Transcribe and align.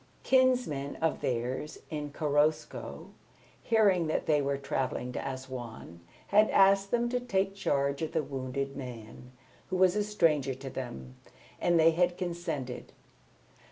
Kinsmen 0.23 0.95
of 0.95 1.21
theirs 1.21 1.77
in 1.91 2.09
Korosko, 2.11 3.09
hearing 3.61 4.07
that 4.07 4.25
they 4.25 4.41
were 4.41 4.57
travelling 4.57 5.11
to 5.11 5.19
Assouan, 5.19 5.99
had 6.29 6.49
asked 6.49 6.89
them 6.89 7.07
to 7.09 7.19
take 7.19 7.53
charge 7.53 8.01
of 8.01 8.11
the 8.13 8.23
wounded 8.23 8.75
man, 8.75 9.29
who 9.69 9.75
was 9.77 9.95
a 9.95 10.03
stranger 10.03 10.55
to 10.55 10.71
them, 10.71 11.17
and 11.59 11.79
they 11.79 11.91
had 11.91 12.17
consented. 12.17 12.93